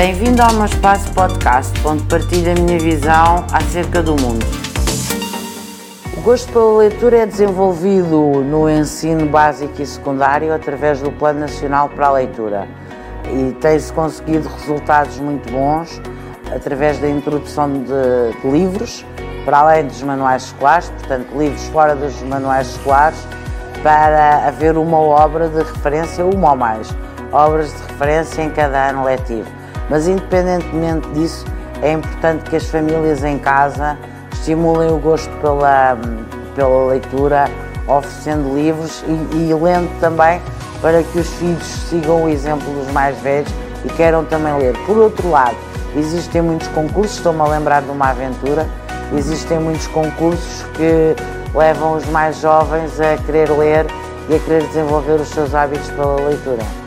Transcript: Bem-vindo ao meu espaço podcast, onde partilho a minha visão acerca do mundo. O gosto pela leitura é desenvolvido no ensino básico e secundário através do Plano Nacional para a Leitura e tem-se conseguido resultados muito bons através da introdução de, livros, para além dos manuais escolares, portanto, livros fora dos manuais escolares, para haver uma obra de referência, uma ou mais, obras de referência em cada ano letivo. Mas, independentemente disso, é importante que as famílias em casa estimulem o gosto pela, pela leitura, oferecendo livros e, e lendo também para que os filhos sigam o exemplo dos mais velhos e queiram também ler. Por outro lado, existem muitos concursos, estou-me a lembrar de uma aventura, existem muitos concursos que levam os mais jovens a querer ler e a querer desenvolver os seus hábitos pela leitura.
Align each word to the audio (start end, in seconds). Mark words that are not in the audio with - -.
Bem-vindo 0.00 0.40
ao 0.40 0.54
meu 0.54 0.64
espaço 0.64 1.12
podcast, 1.12 1.78
onde 1.86 2.02
partilho 2.04 2.52
a 2.52 2.54
minha 2.54 2.78
visão 2.78 3.44
acerca 3.52 4.02
do 4.02 4.12
mundo. 4.12 4.46
O 6.16 6.22
gosto 6.22 6.50
pela 6.50 6.78
leitura 6.78 7.18
é 7.18 7.26
desenvolvido 7.26 8.42
no 8.42 8.66
ensino 8.66 9.26
básico 9.26 9.82
e 9.82 9.84
secundário 9.84 10.54
através 10.54 11.02
do 11.02 11.12
Plano 11.12 11.40
Nacional 11.40 11.90
para 11.90 12.06
a 12.06 12.12
Leitura 12.12 12.66
e 13.26 13.52
tem-se 13.60 13.92
conseguido 13.92 14.48
resultados 14.48 15.18
muito 15.18 15.52
bons 15.52 16.00
através 16.50 16.98
da 16.98 17.06
introdução 17.06 17.70
de, 17.70 18.48
livros, 18.50 19.04
para 19.44 19.58
além 19.58 19.86
dos 19.86 20.02
manuais 20.02 20.44
escolares, 20.44 20.88
portanto, 20.88 21.28
livros 21.36 21.66
fora 21.66 21.94
dos 21.94 22.22
manuais 22.22 22.68
escolares, 22.68 23.18
para 23.82 24.48
haver 24.48 24.78
uma 24.78 24.98
obra 24.98 25.46
de 25.46 25.58
referência, 25.58 26.24
uma 26.24 26.52
ou 26.52 26.56
mais, 26.56 26.88
obras 27.30 27.70
de 27.70 27.82
referência 27.82 28.40
em 28.40 28.48
cada 28.48 28.88
ano 28.88 29.04
letivo. 29.04 29.59
Mas, 29.90 30.06
independentemente 30.06 31.08
disso, 31.08 31.44
é 31.82 31.92
importante 31.92 32.48
que 32.48 32.56
as 32.56 32.64
famílias 32.66 33.24
em 33.24 33.38
casa 33.38 33.98
estimulem 34.32 34.90
o 34.90 34.98
gosto 34.98 35.30
pela, 35.40 35.98
pela 36.54 36.86
leitura, 36.86 37.50
oferecendo 37.88 38.54
livros 38.54 39.04
e, 39.06 39.36
e 39.36 39.54
lendo 39.54 39.90
também 40.00 40.40
para 40.80 41.02
que 41.02 41.18
os 41.18 41.28
filhos 41.34 41.66
sigam 41.88 42.24
o 42.24 42.28
exemplo 42.28 42.72
dos 42.72 42.90
mais 42.92 43.18
velhos 43.18 43.52
e 43.84 43.88
queiram 43.88 44.24
também 44.24 44.56
ler. 44.56 44.76
Por 44.86 44.96
outro 44.96 45.28
lado, 45.28 45.56
existem 45.96 46.40
muitos 46.40 46.68
concursos, 46.68 47.16
estou-me 47.16 47.40
a 47.40 47.46
lembrar 47.46 47.82
de 47.82 47.90
uma 47.90 48.10
aventura, 48.10 48.66
existem 49.16 49.58
muitos 49.58 49.88
concursos 49.88 50.64
que 50.74 51.16
levam 51.52 51.96
os 51.96 52.06
mais 52.06 52.40
jovens 52.40 53.00
a 53.00 53.16
querer 53.16 53.50
ler 53.50 53.86
e 54.28 54.36
a 54.36 54.38
querer 54.38 54.62
desenvolver 54.68 55.20
os 55.20 55.28
seus 55.28 55.52
hábitos 55.52 55.90
pela 55.90 56.16
leitura. 56.16 56.79